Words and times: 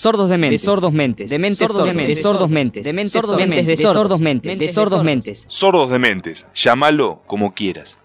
Sordos 0.00 0.30
de 0.30 0.38
mentes. 0.38 0.62
sordos 0.62 0.94
mentes. 0.94 1.28
Dementes 1.28 1.58
sordos 1.58 1.84
de 1.84 1.92
mentes. 1.92 2.22
sordos 2.22 2.48
mentes. 2.48 2.84
Dementes 2.84 3.12
sordos 3.12 3.36
mentes. 3.36 3.66
De 3.66 3.76
sordos 3.76 4.18
mentes. 4.18 4.58
De 4.58 4.68
sordos 4.68 5.04
mentes. 5.04 5.44
Sordos 5.46 5.90
de 5.90 5.98
mentes. 5.98 6.46
Llámalo 6.54 7.20
como 7.26 7.52
quieras. 7.52 7.98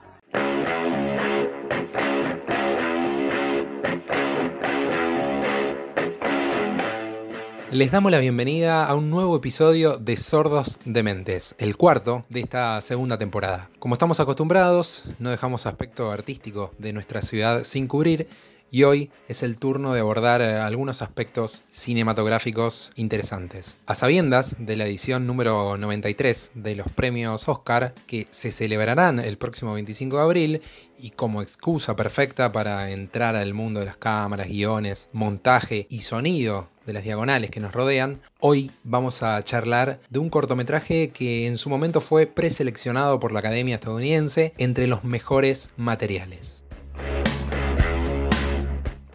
Les 7.71 7.89
damos 7.89 8.11
la 8.11 8.19
bienvenida 8.19 8.85
a 8.85 8.93
un 8.93 9.09
nuevo 9.09 9.37
episodio 9.37 9.97
de 9.97 10.17
Sordos 10.17 10.79
Dementes, 10.83 11.55
el 11.57 11.77
cuarto 11.77 12.25
de 12.27 12.41
esta 12.41 12.81
segunda 12.81 13.17
temporada. 13.17 13.69
Como 13.79 13.95
estamos 13.95 14.19
acostumbrados, 14.19 15.05
no 15.19 15.29
dejamos 15.29 15.65
aspecto 15.65 16.11
artístico 16.11 16.73
de 16.77 16.91
nuestra 16.91 17.21
ciudad 17.21 17.63
sin 17.63 17.87
cubrir 17.87 18.27
y 18.75 18.83
hoy 18.83 19.09
es 19.29 19.41
el 19.41 19.57
turno 19.57 19.93
de 19.93 20.01
abordar 20.01 20.41
eh, 20.41 20.57
algunos 20.57 21.01
aspectos 21.01 21.63
cinematográficos 21.71 22.91
interesantes. 22.97 23.77
A 23.85 23.95
sabiendas 23.95 24.57
de 24.59 24.75
la 24.75 24.85
edición 24.85 25.25
número 25.25 25.77
93 25.77 26.51
de 26.55 26.75
los 26.75 26.89
premios 26.89 27.47
Oscar, 27.47 27.93
que 28.05 28.27
se 28.31 28.51
celebrarán 28.51 29.21
el 29.21 29.37
próximo 29.37 29.75
25 29.75 30.17
de 30.17 30.21
abril, 30.21 30.61
y 30.99 31.11
como 31.11 31.41
excusa 31.41 31.95
perfecta 31.95 32.51
para 32.51 32.91
entrar 32.91 33.37
al 33.37 33.53
mundo 33.53 33.79
de 33.79 33.85
las 33.85 33.95
cámaras, 33.95 34.49
guiones, 34.49 35.07
montaje 35.13 35.87
y 35.89 36.01
sonido 36.01 36.67
de 36.85 36.91
las 36.91 37.05
diagonales 37.05 37.51
que 37.51 37.61
nos 37.61 37.71
rodean, 37.71 38.19
hoy 38.41 38.71
vamos 38.83 39.23
a 39.23 39.41
charlar 39.43 40.01
de 40.09 40.19
un 40.19 40.29
cortometraje 40.29 41.11
que 41.11 41.47
en 41.47 41.57
su 41.57 41.69
momento 41.69 42.01
fue 42.01 42.27
preseleccionado 42.27 43.21
por 43.21 43.31
la 43.31 43.39
Academia 43.39 43.75
estadounidense 43.75 44.53
entre 44.57 44.87
los 44.87 45.05
mejores 45.05 45.71
materiales. 45.77 46.64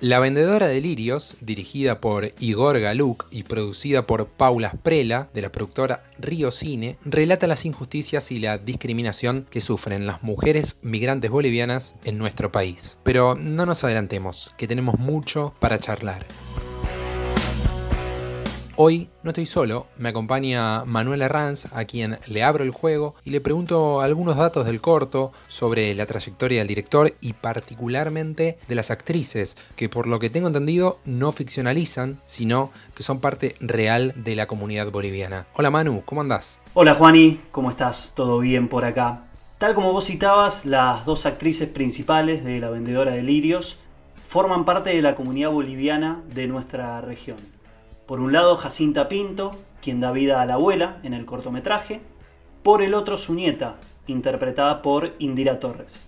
La 0.00 0.18
vendedora 0.18 0.66
de 0.66 0.80
lirios, 0.80 1.36
dirigida 1.42 2.00
por 2.00 2.32
Igor 2.38 2.80
Galuk 2.80 3.27
y 3.30 3.42
producida 3.42 4.06
por 4.06 4.28
Paula 4.28 4.70
Sprela, 4.70 5.28
de 5.34 5.42
la 5.42 5.52
productora 5.52 6.04
Río 6.18 6.52
Cine, 6.52 6.96
relata 7.04 7.46
las 7.46 7.66
injusticias 7.66 8.32
y 8.32 8.38
la 8.38 8.57
discriminación 8.57 9.46
que 9.51 9.60
sufren 9.60 10.07
las 10.07 10.23
mujeres 10.23 10.79
migrantes 10.80 11.30
bolivianas 11.30 11.95
en 12.04 12.16
nuestro 12.16 12.51
país. 12.51 12.96
Pero 13.02 13.34
no 13.34 13.66
nos 13.66 13.84
adelantemos, 13.84 14.54
que 14.57 14.66
tenemos 14.66 14.98
mucho 14.98 15.52
para 15.60 15.79
charlar. 15.79 16.24
Hoy 18.82 19.10
no 19.23 19.32
estoy 19.32 19.45
solo, 19.45 19.88
me 19.98 20.09
acompaña 20.09 20.86
Manuel 20.86 21.20
Arranz, 21.20 21.66
a 21.70 21.84
quien 21.84 22.18
le 22.26 22.42
abro 22.42 22.64
el 22.64 22.70
juego 22.70 23.14
y 23.26 23.28
le 23.28 23.42
pregunto 23.42 24.00
algunos 24.00 24.38
datos 24.38 24.64
del 24.64 24.80
corto 24.80 25.32
sobre 25.48 25.95
la 25.95 26.06
trayectoria 26.06 26.60
del 26.60 26.68
director 26.68 27.12
y 27.20 27.34
particularmente 27.34 28.56
de 28.66 28.74
las 28.74 28.90
actrices, 28.90 29.58
que 29.76 29.90
por 29.90 30.06
lo 30.06 30.18
que 30.18 30.30
tengo 30.30 30.46
entendido 30.46 30.98
no 31.04 31.30
ficcionalizan, 31.32 32.23
sino 32.24 32.70
que 32.95 33.02
son 33.02 33.20
parte 33.20 33.54
real 33.60 34.14
de 34.16 34.34
la 34.34 34.46
comunidad 34.46 34.90
boliviana. 34.90 35.46
Hola 35.56 35.68
Manu, 35.68 36.02
¿cómo 36.06 36.23
andás? 36.23 36.58
Hola 36.73 36.95
Juani, 36.95 37.38
¿cómo 37.51 37.68
estás? 37.68 38.14
¿Todo 38.16 38.38
bien 38.38 38.68
por 38.68 38.86
acá? 38.86 39.24
Tal 39.58 39.74
como 39.74 39.92
vos 39.92 40.06
citabas, 40.06 40.64
las 40.64 41.04
dos 41.04 41.26
actrices 41.26 41.68
principales 41.68 42.46
de 42.46 42.58
La 42.60 42.70
Vendedora 42.70 43.10
de 43.10 43.23
Lirios 43.23 43.78
forman 44.23 44.64
parte 44.64 44.88
de 44.88 45.02
la 45.02 45.14
comunidad 45.14 45.51
boliviana 45.51 46.23
de 46.32 46.48
nuestra 46.48 47.02
región. 47.02 47.60
Por 48.11 48.19
un 48.19 48.33
lado 48.33 48.57
Jacinta 48.57 49.07
Pinto, 49.07 49.55
quien 49.80 50.01
da 50.01 50.11
vida 50.11 50.43
a 50.43 50.45
la 50.45 50.55
abuela 50.55 50.99
en 51.05 51.15
el 51.15 51.27
cortometraje, 51.27 52.01
por 52.65 52.83
el 52.83 52.95
otro 52.95 53.16
su 53.16 53.35
nieta, 53.35 53.77
interpretada 54.09 54.83
por 54.83 55.15
Indira 55.21 55.61
Torres. 55.61 56.07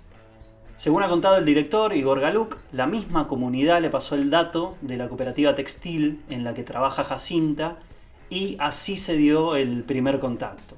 Según 0.74 1.04
ha 1.04 1.08
contado 1.08 1.36
el 1.36 1.44
director 1.44 1.94
Igor 1.94 2.18
Galuk, 2.18 2.56
la 2.72 2.88
misma 2.88 3.28
comunidad 3.28 3.80
le 3.80 3.88
pasó 3.88 4.16
el 4.16 4.30
dato 4.30 4.74
de 4.80 4.96
la 4.96 5.06
cooperativa 5.06 5.54
textil 5.54 6.24
en 6.28 6.42
la 6.42 6.54
que 6.54 6.64
trabaja 6.64 7.04
Jacinta 7.04 7.76
y 8.28 8.56
así 8.58 8.96
se 8.96 9.16
dio 9.16 9.54
el 9.54 9.84
primer 9.84 10.18
contacto. 10.18 10.74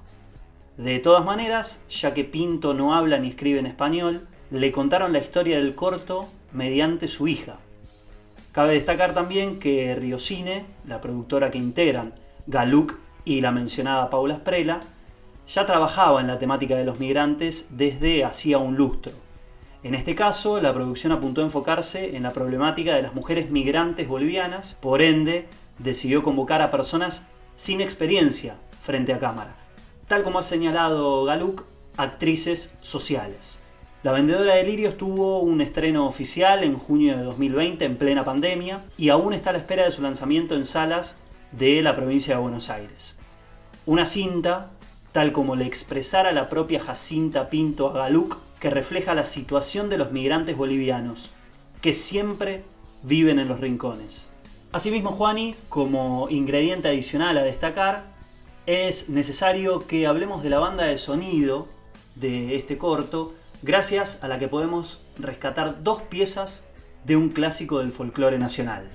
De 0.77 0.98
todas 0.98 1.25
maneras, 1.25 1.80
ya 1.89 2.12
que 2.12 2.25
Pinto 2.25 2.75
no 2.75 2.95
habla 2.95 3.17
ni 3.17 3.28
escribe 3.28 3.61
en 3.61 3.67
español, 3.67 4.29
le 4.51 4.73
contaron 4.73 5.14
la 5.14 5.20
historia 5.20 5.57
del 5.57 5.74
corto 5.74 6.29
mediante 6.52 7.08
su 7.08 7.29
hija, 7.29 7.61
Cabe 8.54 8.74
destacar 8.74 9.14
también 9.14 9.58
que 9.58 9.96
Riocine, 9.96 10.64
la 10.86 11.00
productora 11.00 11.50
que 11.50 11.58
integran 11.58 12.14
Galuk 12.46 13.00
y 13.24 13.40
la 13.40 13.50
mencionada 13.50 14.10
Paula 14.10 14.36
Sprela, 14.36 14.82
ya 15.44 15.66
trabajaba 15.66 16.20
en 16.20 16.28
la 16.28 16.38
temática 16.38 16.76
de 16.76 16.84
los 16.84 17.00
migrantes 17.00 17.66
desde 17.70 18.24
hacía 18.24 18.58
un 18.58 18.76
lustro. 18.76 19.10
En 19.82 19.96
este 19.96 20.14
caso, 20.14 20.60
la 20.60 20.72
producción 20.72 21.10
apuntó 21.10 21.40
a 21.40 21.44
enfocarse 21.44 22.16
en 22.16 22.22
la 22.22 22.32
problemática 22.32 22.94
de 22.94 23.02
las 23.02 23.12
mujeres 23.12 23.50
migrantes 23.50 24.06
bolivianas, 24.06 24.78
por 24.80 25.02
ende, 25.02 25.48
decidió 25.80 26.22
convocar 26.22 26.62
a 26.62 26.70
personas 26.70 27.26
sin 27.56 27.80
experiencia 27.80 28.54
frente 28.80 29.12
a 29.12 29.18
cámara, 29.18 29.56
tal 30.06 30.22
como 30.22 30.38
ha 30.38 30.44
señalado 30.44 31.24
Galuk, 31.24 31.64
actrices 31.96 32.72
sociales. 32.82 33.64
La 34.04 34.12
vendedora 34.12 34.56
de 34.56 34.64
lirios 34.64 34.98
tuvo 34.98 35.38
un 35.38 35.62
estreno 35.62 36.06
oficial 36.06 36.62
en 36.62 36.78
junio 36.78 37.16
de 37.16 37.22
2020 37.22 37.86
en 37.86 37.96
plena 37.96 38.22
pandemia 38.22 38.84
y 38.98 39.08
aún 39.08 39.32
está 39.32 39.48
a 39.48 39.54
la 39.54 39.60
espera 39.60 39.84
de 39.84 39.90
su 39.92 40.02
lanzamiento 40.02 40.54
en 40.54 40.66
salas 40.66 41.16
de 41.52 41.80
la 41.80 41.96
provincia 41.96 42.34
de 42.34 42.42
Buenos 42.42 42.68
Aires. 42.68 43.16
Una 43.86 44.04
cinta, 44.04 44.72
tal 45.12 45.32
como 45.32 45.56
le 45.56 45.64
expresara 45.64 46.32
la 46.32 46.50
propia 46.50 46.80
Jacinta 46.80 47.48
Pinto 47.48 47.88
a 47.88 47.92
Galuc, 47.94 48.36
que 48.60 48.68
refleja 48.68 49.14
la 49.14 49.24
situación 49.24 49.88
de 49.88 49.96
los 49.96 50.12
migrantes 50.12 50.54
bolivianos, 50.54 51.30
que 51.80 51.94
siempre 51.94 52.62
viven 53.04 53.38
en 53.38 53.48
los 53.48 53.60
rincones. 53.60 54.28
Asimismo, 54.72 55.12
Juani, 55.12 55.56
como 55.70 56.28
ingrediente 56.28 56.88
adicional 56.88 57.38
a 57.38 57.42
destacar, 57.42 58.02
es 58.66 59.08
necesario 59.08 59.86
que 59.86 60.06
hablemos 60.06 60.42
de 60.42 60.50
la 60.50 60.58
banda 60.58 60.84
de 60.84 60.98
sonido 60.98 61.68
de 62.16 62.54
este 62.56 62.76
corto, 62.76 63.32
gracias 63.64 64.23
a 64.23 64.29
la 64.29 64.39
que 64.39 64.47
podemos 64.47 65.01
rescatar 65.19 65.83
dos 65.83 66.02
piezas 66.02 66.64
de 67.07 67.17
un 67.17 67.30
clásico 67.30 67.79
del 67.79 67.92
folclore 67.92 68.39
nacional. 68.39 68.91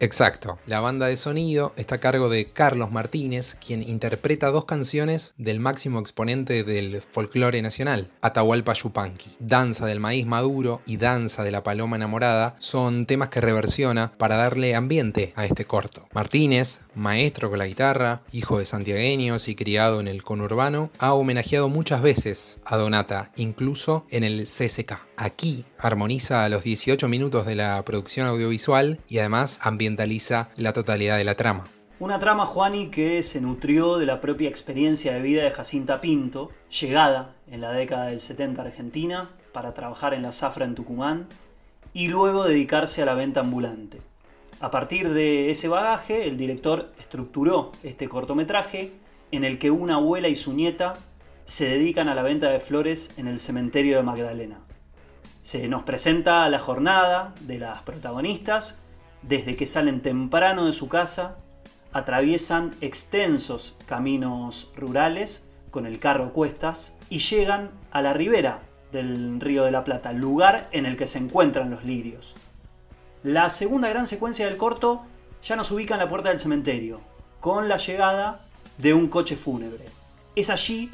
Exacto. 0.00 0.58
La 0.66 0.80
banda 0.80 1.06
de 1.06 1.16
sonido 1.16 1.72
está 1.76 1.96
a 1.96 2.00
cargo 2.00 2.28
de 2.28 2.46
Carlos 2.52 2.92
Martínez, 2.92 3.56
quien 3.56 3.82
interpreta 3.82 4.50
dos 4.50 4.64
canciones 4.64 5.34
del 5.38 5.58
máximo 5.60 5.98
exponente 5.98 6.62
del 6.62 7.02
folclore 7.02 7.62
nacional, 7.62 8.08
Atahualpa 8.20 8.74
Yupanqui. 8.74 9.36
Danza 9.40 9.86
del 9.86 10.00
maíz 10.00 10.26
maduro 10.26 10.82
y 10.86 10.98
Danza 10.98 11.42
de 11.42 11.50
la 11.50 11.62
paloma 11.62 11.96
enamorada 11.96 12.54
son 12.58 13.06
temas 13.06 13.28
que 13.28 13.40
reversiona 13.40 14.12
para 14.18 14.36
darle 14.36 14.74
ambiente 14.74 15.32
a 15.34 15.46
este 15.46 15.64
corto. 15.64 16.06
Martínez, 16.12 16.80
maestro 16.94 17.50
con 17.50 17.58
la 17.58 17.66
guitarra, 17.66 18.22
hijo 18.32 18.58
de 18.58 18.66
santiagueños 18.66 19.48
y 19.48 19.56
criado 19.56 20.00
en 20.00 20.08
el 20.08 20.22
conurbano, 20.22 20.90
ha 20.98 21.14
homenajeado 21.14 21.68
muchas 21.68 22.02
veces 22.02 22.58
a 22.64 22.76
Donata, 22.76 23.30
incluso 23.36 24.06
en 24.10 24.24
el 24.24 24.44
CSK. 24.44 24.98
Aquí 25.16 25.64
armoniza 25.78 26.44
a 26.44 26.48
los 26.48 26.62
18 26.62 27.08
minutos 27.08 27.46
de 27.46 27.56
la 27.56 27.82
producción 27.84 28.28
audiovisual 28.28 29.00
y 29.08 29.18
además 29.18 29.58
ambientaliza 29.88 30.50
la 30.56 30.72
totalidad 30.72 31.16
de 31.16 31.24
la 31.24 31.34
trama. 31.34 31.64
Una 31.98 32.18
trama, 32.18 32.46
Juani, 32.46 32.90
que 32.90 33.22
se 33.22 33.40
nutrió 33.40 33.98
de 33.98 34.06
la 34.06 34.20
propia 34.20 34.48
experiencia 34.48 35.14
de 35.14 35.20
vida 35.20 35.42
de 35.42 35.50
Jacinta 35.50 36.00
Pinto, 36.00 36.50
llegada 36.80 37.34
en 37.50 37.60
la 37.60 37.72
década 37.72 38.06
del 38.06 38.20
70 38.20 38.62
a 38.62 38.66
Argentina 38.66 39.30
para 39.52 39.74
trabajar 39.74 40.14
en 40.14 40.22
la 40.22 40.30
zafra 40.30 40.64
en 40.64 40.74
Tucumán 40.74 41.26
y 41.92 42.08
luego 42.08 42.44
dedicarse 42.44 43.02
a 43.02 43.06
la 43.06 43.14
venta 43.14 43.40
ambulante. 43.40 44.00
A 44.60 44.70
partir 44.70 45.08
de 45.08 45.50
ese 45.50 45.68
bagaje, 45.68 46.28
el 46.28 46.36
director 46.36 46.92
estructuró 46.98 47.72
este 47.82 48.08
cortometraje 48.08 48.92
en 49.32 49.44
el 49.44 49.58
que 49.58 49.70
una 49.70 49.94
abuela 49.94 50.28
y 50.28 50.34
su 50.34 50.52
nieta 50.52 50.98
se 51.46 51.66
dedican 51.66 52.08
a 52.08 52.14
la 52.14 52.22
venta 52.22 52.50
de 52.50 52.60
flores 52.60 53.12
en 53.16 53.26
el 53.26 53.40
cementerio 53.40 53.96
de 53.96 54.02
Magdalena. 54.02 54.60
Se 55.42 55.66
nos 55.68 55.82
presenta 55.82 56.48
la 56.48 56.58
jornada 56.58 57.34
de 57.40 57.58
las 57.58 57.82
protagonistas 57.82 58.78
desde 59.22 59.56
que 59.56 59.66
salen 59.66 60.02
temprano 60.02 60.66
de 60.66 60.72
su 60.72 60.88
casa, 60.88 61.36
atraviesan 61.92 62.76
extensos 62.80 63.74
caminos 63.86 64.70
rurales 64.76 65.44
con 65.70 65.86
el 65.86 65.98
carro 65.98 66.32
cuestas 66.32 66.94
y 67.10 67.18
llegan 67.18 67.70
a 67.90 68.02
la 68.02 68.12
ribera 68.12 68.62
del 68.92 69.40
río 69.40 69.64
de 69.64 69.70
la 69.70 69.84
Plata, 69.84 70.12
lugar 70.12 70.68
en 70.72 70.86
el 70.86 70.96
que 70.96 71.06
se 71.06 71.18
encuentran 71.18 71.70
los 71.70 71.84
lirios. 71.84 72.36
La 73.22 73.50
segunda 73.50 73.88
gran 73.88 74.06
secuencia 74.06 74.46
del 74.46 74.56
corto 74.56 75.02
ya 75.42 75.56
nos 75.56 75.70
ubica 75.70 75.94
en 75.94 76.00
la 76.00 76.08
puerta 76.08 76.30
del 76.30 76.38
cementerio, 76.38 77.00
con 77.40 77.68
la 77.68 77.76
llegada 77.76 78.46
de 78.78 78.94
un 78.94 79.08
coche 79.08 79.36
fúnebre. 79.36 79.86
Es 80.36 80.50
allí 80.50 80.90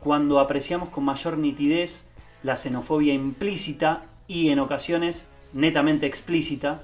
cuando 0.00 0.38
apreciamos 0.38 0.90
con 0.90 1.04
mayor 1.04 1.38
nitidez 1.38 2.06
la 2.42 2.56
xenofobia 2.56 3.14
implícita 3.14 4.04
y 4.26 4.50
en 4.50 4.58
ocasiones 4.58 5.26
netamente 5.52 6.06
explícita, 6.06 6.82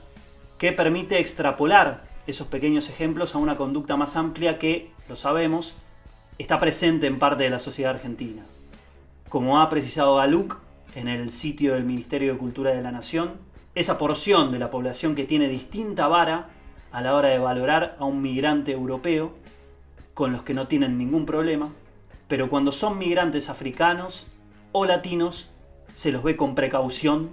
que 0.61 0.73
permite 0.73 1.19
extrapolar 1.19 2.05
esos 2.27 2.47
pequeños 2.47 2.91
ejemplos 2.91 3.35
a 3.35 3.39
una 3.39 3.57
conducta 3.57 3.97
más 3.97 4.15
amplia 4.15 4.59
que, 4.59 4.93
lo 5.09 5.17
sabemos, 5.17 5.75
está 6.37 6.59
presente 6.59 7.07
en 7.07 7.19
parte 7.19 7.45
de 7.45 7.51
la 7.51 7.59
sociedad 7.59 7.95
argentina. 7.95 8.43
Como 9.31 9.59
ha 9.59 9.71
precisado 9.71 10.17
Galuc 10.17 10.59
en 10.95 11.09
el 11.09 11.33
sitio 11.33 11.73
del 11.73 11.85
Ministerio 11.85 12.35
de 12.35 12.39
Cultura 12.39 12.73
de 12.73 12.83
la 12.83 12.93
Nación, 12.93 13.39
esa 13.75 13.97
porción 13.97 14.53
de 14.53 14.59
la 14.59 14.71
población 14.71 15.15
que 15.15 15.25
tiene 15.25 15.49
distinta 15.49 16.09
vara 16.09 16.51
a 16.93 17.01
la 17.01 17.15
hora 17.15 17.29
de 17.29 17.39
valorar 17.39 17.97
a 17.99 18.05
un 18.05 18.21
migrante 18.21 18.73
europeo 18.73 19.33
con 20.13 20.31
los 20.31 20.43
que 20.43 20.53
no 20.53 20.69
tienen 20.69 20.99
ningún 20.99 21.25
problema, 21.25 21.73
pero 22.29 22.51
cuando 22.51 22.71
son 22.71 22.99
migrantes 22.99 23.49
africanos 23.49 24.27
o 24.73 24.85
latinos 24.85 25.49
se 25.95 26.13
los 26.13 26.23
ve 26.23 26.37
con 26.37 26.55
precaución 26.55 27.31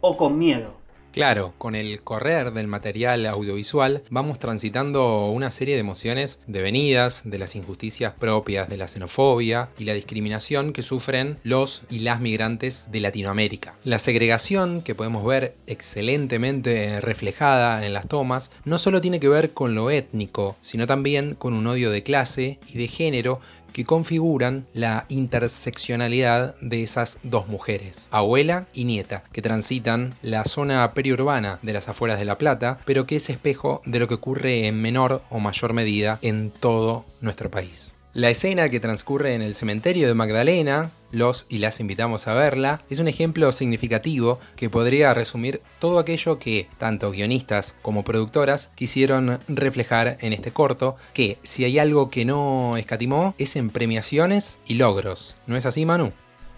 o 0.00 0.16
con 0.16 0.38
miedo. 0.38 0.79
Claro, 1.12 1.54
con 1.58 1.74
el 1.74 2.02
correr 2.02 2.52
del 2.52 2.68
material 2.68 3.26
audiovisual 3.26 4.02
vamos 4.10 4.38
transitando 4.38 5.26
una 5.26 5.50
serie 5.50 5.74
de 5.74 5.80
emociones 5.80 6.40
devenidas 6.46 7.22
de 7.24 7.38
las 7.38 7.56
injusticias 7.56 8.12
propias 8.12 8.68
de 8.68 8.76
la 8.76 8.86
xenofobia 8.86 9.70
y 9.76 9.84
la 9.84 9.94
discriminación 9.94 10.72
que 10.72 10.82
sufren 10.82 11.38
los 11.42 11.82
y 11.90 12.00
las 12.00 12.20
migrantes 12.20 12.86
de 12.92 13.00
Latinoamérica. 13.00 13.74
La 13.82 13.98
segregación 13.98 14.82
que 14.82 14.94
podemos 14.94 15.24
ver 15.26 15.54
excelentemente 15.66 17.00
reflejada 17.00 17.84
en 17.84 17.92
las 17.92 18.06
tomas 18.06 18.52
no 18.64 18.78
solo 18.78 19.00
tiene 19.00 19.18
que 19.18 19.28
ver 19.28 19.52
con 19.52 19.74
lo 19.74 19.90
étnico, 19.90 20.56
sino 20.60 20.86
también 20.86 21.34
con 21.34 21.54
un 21.54 21.66
odio 21.66 21.90
de 21.90 22.04
clase 22.04 22.58
y 22.68 22.78
de 22.78 22.86
género 22.86 23.40
que 23.72 23.84
configuran 23.84 24.66
la 24.74 25.06
interseccionalidad 25.08 26.54
de 26.60 26.82
esas 26.82 27.18
dos 27.22 27.48
mujeres, 27.48 28.06
abuela 28.10 28.66
y 28.72 28.84
nieta, 28.84 29.24
que 29.32 29.42
transitan 29.42 30.14
la 30.22 30.44
zona 30.44 30.92
periurbana 30.94 31.58
de 31.62 31.72
las 31.72 31.88
afueras 31.88 32.18
de 32.18 32.24
La 32.24 32.38
Plata, 32.38 32.78
pero 32.84 33.06
que 33.06 33.16
es 33.16 33.30
espejo 33.30 33.82
de 33.84 33.98
lo 33.98 34.08
que 34.08 34.14
ocurre 34.14 34.66
en 34.66 34.80
menor 34.80 35.22
o 35.30 35.40
mayor 35.40 35.72
medida 35.72 36.18
en 36.22 36.50
todo 36.50 37.04
nuestro 37.20 37.50
país. 37.50 37.94
La 38.12 38.30
escena 38.30 38.68
que 38.70 38.80
transcurre 38.80 39.34
en 39.34 39.42
el 39.42 39.54
cementerio 39.54 40.08
de 40.08 40.14
Magdalena, 40.14 40.90
los 41.12 41.46
y 41.48 41.58
las 41.58 41.80
invitamos 41.80 42.26
a 42.26 42.34
verla, 42.34 42.82
es 42.90 42.98
un 42.98 43.08
ejemplo 43.08 43.52
significativo 43.52 44.38
que 44.56 44.70
podría 44.70 45.14
resumir 45.14 45.60
todo 45.78 45.98
aquello 45.98 46.38
que 46.38 46.68
tanto 46.78 47.10
guionistas 47.10 47.74
como 47.82 48.04
productoras 48.04 48.70
quisieron 48.74 49.40
reflejar 49.48 50.18
en 50.20 50.32
este 50.32 50.52
corto, 50.52 50.96
que 51.12 51.38
si 51.42 51.64
hay 51.64 51.78
algo 51.78 52.10
que 52.10 52.24
no 52.24 52.76
escatimó 52.76 53.34
es 53.38 53.56
en 53.56 53.70
premiaciones 53.70 54.58
y 54.66 54.74
logros. 54.74 55.34
¿No 55.46 55.56
es 55.56 55.66
así, 55.66 55.84
Manu? 55.84 56.12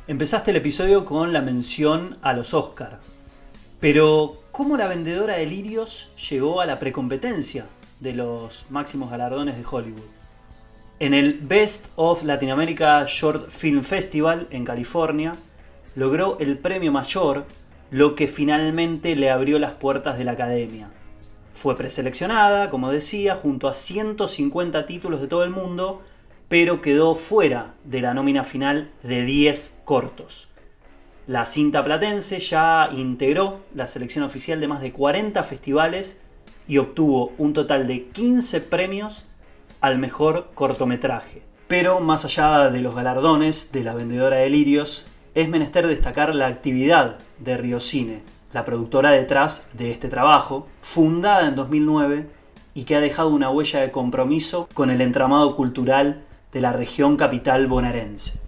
Empezaste 0.07 0.51
el 0.51 0.57
episodio 0.57 1.05
con 1.05 1.33
la 1.33 1.41
mención 1.41 2.19
a 2.23 2.33
los 2.33 2.55
Oscar. 2.55 3.01
Pero, 3.81 4.43
¿cómo 4.53 4.77
la 4.77 4.87
vendedora 4.87 5.35
de 5.35 5.47
lirios 5.47 6.11
llegó 6.31 6.61
a 6.61 6.67
la 6.67 6.79
precompetencia 6.79 7.67
de 8.01 8.13
los 8.13 8.67
máximos 8.71 9.11
galardones 9.11 9.57
de 9.57 9.65
Hollywood? 9.69 10.22
En 11.03 11.15
el 11.15 11.41
Best 11.41 11.87
of 11.97 12.23
Latin 12.23 12.51
America 12.51 13.05
Short 13.09 13.51
Film 13.51 13.83
Festival 13.83 14.47
en 14.53 14.65
California, 14.65 15.35
logró 15.97 16.39
el 16.39 16.59
premio 16.59 16.93
mayor, 16.93 17.45
lo 17.91 18.15
que 18.15 18.29
finalmente 18.29 19.17
le 19.17 19.29
abrió 19.29 19.59
las 19.59 19.73
puertas 19.73 20.17
de 20.17 20.23
la 20.23 20.31
academia. 20.31 20.93
Fue 21.55 21.77
preseleccionada, 21.77 22.71
como 22.71 22.93
decía, 22.93 23.35
junto 23.35 23.67
a 23.67 23.75
150 23.75 24.87
títulos 24.87 25.21
de 25.21 25.27
todo 25.27 25.43
el 25.43 25.51
mundo, 25.51 26.03
pero 26.49 26.81
quedó 26.81 27.17
fuera 27.17 27.75
de 27.83 28.01
la 28.01 28.15
nómina 28.15 28.45
final 28.45 28.93
de 29.03 29.25
10 29.25 29.79
cortos. 29.85 30.51
La 31.27 31.47
cinta 31.47 31.83
platense 31.83 32.39
ya 32.39 32.91
integró 32.93 33.59
la 33.75 33.89
selección 33.89 34.23
oficial 34.23 34.61
de 34.61 34.69
más 34.69 34.81
de 34.81 34.93
40 34.93 35.43
festivales 35.43 36.21
y 36.69 36.79
obtuvo 36.79 37.33
un 37.39 37.55
total 37.55 37.89
de 37.89 38.05
15 38.05 38.61
premios 38.61 39.27
al 39.82 39.99
mejor 39.99 40.50
cortometraje. 40.55 41.43
Pero 41.69 42.00
más 42.00 42.25
allá 42.25 42.70
de 42.70 42.81
los 42.81 42.94
galardones 42.94 43.73
de 43.73 43.84
la 43.84 43.94
vendedora 43.94 44.37
de 44.38 44.49
lirios, 44.49 45.06
es 45.34 45.49
menester 45.49 45.87
destacar 45.87 46.34
la 46.34 46.46
actividad 46.46 47.19
de 47.38 47.56
Riocine, 47.56 48.23
la 48.52 48.64
productora 48.64 49.11
detrás 49.11 49.67
de 49.73 49.90
este 49.90 50.08
trabajo, 50.08 50.69
fundada 50.81 51.49
en 51.49 51.56
2009 51.56 52.31
y 52.75 52.84
que 52.84 52.96
ha 52.96 53.00
dejado 53.00 53.31
una 53.31 53.50
huella 53.50 53.81
de 53.81 53.90
compromiso 53.90 54.69
con 54.73 54.90
el 54.90 55.00
entramado 55.00 55.56
cultural 55.56 56.25
de 56.52 56.61
la 56.61 56.73
región 56.73 57.17
capital 57.17 57.67
bonaerense. 57.67 58.40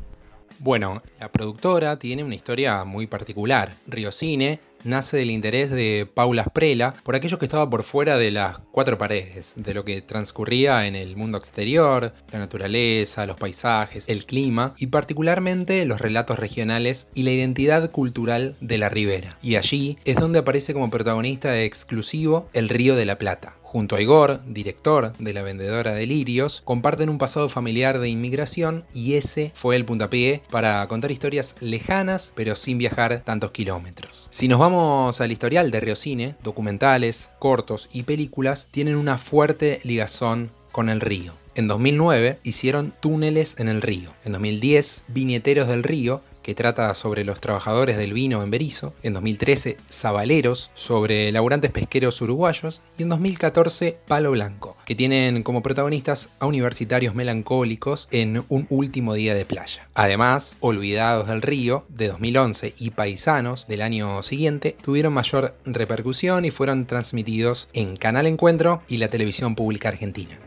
Bueno, 0.58 1.02
la 1.18 1.30
productora 1.30 1.98
tiene 1.98 2.22
una 2.22 2.34
historia 2.34 2.84
muy 2.84 3.06
particular. 3.06 3.76
Riocine 3.86 4.60
nace 4.84 5.16
del 5.16 5.30
interés 5.30 5.70
de 5.70 6.08
Paula 6.12 6.44
Sprela 6.44 6.94
por 7.02 7.16
aquello 7.16 7.38
que 7.38 7.46
estaba 7.46 7.68
por 7.68 7.82
fuera 7.82 8.16
de 8.16 8.30
las 8.30 8.58
cuatro 8.70 8.98
paredes, 8.98 9.54
de 9.56 9.74
lo 9.74 9.84
que 9.84 10.02
transcurría 10.02 10.86
en 10.86 10.94
el 10.94 11.16
mundo 11.16 11.38
exterior, 11.38 12.12
la 12.30 12.38
naturaleza, 12.38 13.26
los 13.26 13.36
paisajes, 13.36 14.08
el 14.08 14.26
clima 14.26 14.74
y 14.78 14.88
particularmente 14.88 15.84
los 15.84 16.00
relatos 16.00 16.38
regionales 16.38 17.08
y 17.14 17.22
la 17.22 17.32
identidad 17.32 17.90
cultural 17.90 18.56
de 18.60 18.78
la 18.78 18.88
ribera. 18.88 19.38
Y 19.42 19.56
allí 19.56 19.98
es 20.04 20.16
donde 20.16 20.40
aparece 20.40 20.72
como 20.72 20.90
protagonista 20.90 21.60
exclusivo 21.62 22.48
el 22.52 22.68
Río 22.68 22.96
de 22.96 23.06
la 23.06 23.18
Plata, 23.18 23.54
Junto 23.74 23.96
a 23.96 24.00
Igor, 24.00 24.40
director 24.46 25.14
de 25.18 25.32
la 25.34 25.42
vendedora 25.42 25.94
de 25.94 26.06
lirios, 26.06 26.62
comparten 26.64 27.08
un 27.08 27.18
pasado 27.18 27.48
familiar 27.48 27.98
de 27.98 28.08
inmigración 28.08 28.84
y 28.94 29.14
ese 29.14 29.50
fue 29.56 29.74
el 29.74 29.84
puntapié 29.84 30.42
para 30.48 30.86
contar 30.86 31.10
historias 31.10 31.56
lejanas 31.58 32.32
pero 32.36 32.54
sin 32.54 32.78
viajar 32.78 33.22
tantos 33.24 33.50
kilómetros. 33.50 34.28
Si 34.30 34.46
nos 34.46 34.60
vamos 34.60 35.20
al 35.20 35.32
historial 35.32 35.72
de 35.72 35.80
Riocine, 35.80 36.36
documentales, 36.44 37.30
cortos 37.40 37.88
y 37.92 38.04
películas 38.04 38.68
tienen 38.70 38.94
una 38.94 39.18
fuerte 39.18 39.80
ligazón 39.82 40.52
con 40.70 40.88
el 40.88 41.00
río. 41.00 41.32
En 41.56 41.66
2009 41.66 42.38
hicieron 42.44 42.92
túneles 43.00 43.58
en 43.58 43.66
el 43.66 43.82
río. 43.82 44.10
En 44.24 44.30
2010, 44.34 45.02
Viñeteros 45.08 45.66
del 45.66 45.82
Río 45.82 46.20
que 46.44 46.54
trata 46.54 46.94
sobre 46.94 47.24
los 47.24 47.40
trabajadores 47.40 47.96
del 47.96 48.12
vino 48.12 48.42
en 48.44 48.50
Berizo, 48.50 48.92
en 49.02 49.14
2013 49.14 49.78
Zabaleros, 49.90 50.70
sobre 50.74 51.32
laburantes 51.32 51.72
pesqueros 51.72 52.20
uruguayos, 52.20 52.82
y 52.96 53.02
en 53.02 53.08
2014 53.08 53.98
Palo 54.06 54.30
Blanco, 54.30 54.76
que 54.84 54.94
tienen 54.94 55.42
como 55.42 55.62
protagonistas 55.62 56.30
a 56.38 56.46
universitarios 56.46 57.14
melancólicos 57.14 58.06
en 58.12 58.44
un 58.48 58.66
último 58.68 59.14
día 59.14 59.34
de 59.34 59.46
playa. 59.46 59.88
Además, 59.94 60.54
Olvidados 60.60 61.26
del 61.26 61.42
Río, 61.42 61.86
de 61.88 62.08
2011, 62.08 62.74
y 62.78 62.90
Paisanos, 62.90 63.66
del 63.66 63.82
año 63.82 64.22
siguiente, 64.22 64.76
tuvieron 64.82 65.14
mayor 65.14 65.54
repercusión 65.64 66.44
y 66.44 66.50
fueron 66.50 66.86
transmitidos 66.86 67.68
en 67.72 67.96
Canal 67.96 68.26
Encuentro 68.26 68.82
y 68.86 68.98
la 68.98 69.08
televisión 69.08 69.54
pública 69.54 69.88
argentina. 69.88 70.38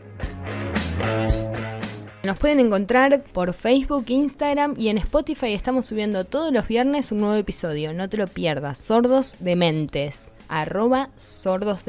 Nos 2.28 2.36
pueden 2.36 2.60
encontrar 2.60 3.24
por 3.32 3.54
Facebook, 3.54 4.04
Instagram 4.08 4.74
y 4.76 4.90
en 4.90 4.98
Spotify 4.98 5.54
estamos 5.54 5.86
subiendo 5.86 6.26
todos 6.26 6.52
los 6.52 6.68
viernes 6.68 7.10
un 7.10 7.20
nuevo 7.20 7.36
episodio. 7.36 7.94
No 7.94 8.10
te 8.10 8.18
lo 8.18 8.26
pierdas. 8.26 8.76
Sordos 8.76 9.36
de 9.40 9.56
Mentes. 9.56 10.34
Arroba 10.46 11.08
Sordos. 11.16 11.84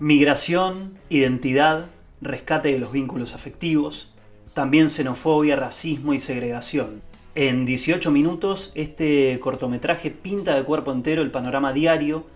Migración, 0.00 0.98
identidad, 1.08 1.86
rescate 2.20 2.72
de 2.72 2.78
los 2.78 2.92
vínculos 2.92 3.34
afectivos, 3.34 4.12
también 4.52 4.90
xenofobia, 4.90 5.56
racismo 5.56 6.12
y 6.12 6.20
segregación. 6.20 7.00
En 7.34 7.64
18 7.64 8.10
minutos, 8.10 8.70
este 8.74 9.40
cortometraje 9.40 10.10
pinta 10.10 10.54
de 10.54 10.62
cuerpo 10.62 10.92
entero 10.92 11.22
el 11.22 11.30
panorama 11.30 11.72
diario 11.72 12.26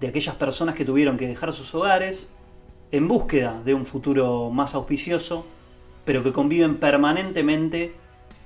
de 0.00 0.08
aquellas 0.08 0.36
personas 0.36 0.74
que 0.74 0.86
tuvieron 0.86 1.18
que 1.18 1.28
dejar 1.28 1.52
sus 1.52 1.74
hogares 1.74 2.30
en 2.90 3.08
búsqueda 3.08 3.60
de 3.64 3.74
un 3.74 3.84
futuro 3.84 4.50
más 4.50 4.74
auspicioso, 4.74 5.44
pero 6.04 6.22
que 6.22 6.32
conviven 6.32 6.76
permanentemente 6.76 7.94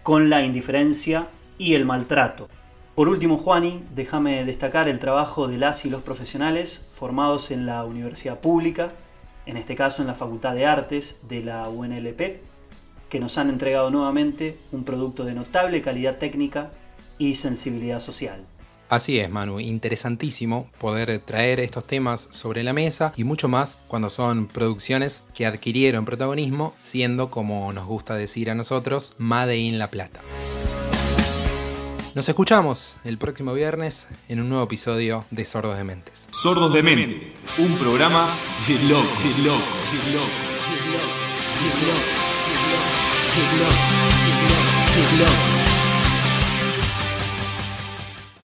con 0.03 0.31
la 0.31 0.45
indiferencia 0.45 1.29
y 1.59 1.75
el 1.75 1.85
maltrato. 1.85 2.49
Por 2.95 3.09
último, 3.09 3.39
Juani, 3.39 3.83
déjame 3.95 4.45
destacar 4.45 4.89
el 4.89 4.99
trabajo 4.99 5.49
de 5.49 5.59
las 5.59 5.85
y 5.85 5.91
los 5.91 6.03
profesionales 6.03 6.87
formados 6.93 7.51
en 7.51 7.65
la 7.65 7.85
universidad 7.85 8.41
pública, 8.41 8.93
en 9.47 9.57
este 9.57 9.75
caso 9.77 10.03
en 10.03 10.09
la 10.09 10.15
Facultad 10.15 10.55
de 10.55 10.67
Artes 10.67 11.17
de 11.29 11.43
la 11.43 11.69
UNLP, 11.69 12.41
que 13.09 13.21
nos 13.21 13.39
han 13.39 13.49
entregado 13.49 13.91
nuevamente 13.91 14.59
un 14.73 14.85
producto 14.85 15.25
de 15.25 15.35
notable 15.35 15.81
calidad 15.81 16.19
técnica 16.19 16.71
y 17.19 17.35
sensibilidad 17.35 18.01
social. 18.01 18.45
Así 18.93 19.19
es, 19.19 19.31
Manu, 19.31 19.59
interesantísimo 19.59 20.69
poder 20.79 21.19
traer 21.21 21.61
estos 21.61 21.87
temas 21.87 22.29
sobre 22.31 22.63
la 22.63 22.75
mesa 22.75 23.15
y 23.17 23.25
mucho 23.25 23.49
más 23.49 23.79
cuando 23.89 24.11
son 24.11 24.49
producciones 24.49 25.23
que 25.33 25.47
adquirieron 25.47 26.05
protagonismo, 26.05 26.75
siendo, 26.79 27.31
como 27.31 27.73
nos 27.73 27.87
gusta 27.87 28.17
decir 28.17 28.51
a 28.51 28.55
nosotros, 28.55 29.15
Made 29.17 29.57
in 29.57 29.79
La 29.79 29.89
Plata. 29.89 30.21
Nos 32.15 32.29
escuchamos 32.29 32.99
el 33.03 33.17
próximo 33.17 33.55
viernes 33.55 34.07
en 34.29 34.43
un 34.43 34.51
nuevo 34.51 34.65
episodio 34.65 35.25
de 35.31 35.47
Sordos 35.47 35.79
de 35.79 35.85
Mentes. 35.85 36.29
Sordos 36.29 36.75
de 36.75 36.83
Mentes, 36.83 37.33
un 37.57 37.79
programa 37.79 38.37
de 38.69 38.75
loco, 38.75 39.09
de 39.23 39.43
loco, 39.43 39.65
de 39.91 40.13
loco, 40.13 40.37
de 40.69 40.93
loco, 40.93 41.09
de 41.57 41.81
loco, 41.89 42.13
de 43.33 43.57
loco, 43.57 43.73
de 44.17 44.45
loco, 44.45 45.17
de 45.17 45.19
loco. 45.25 45.62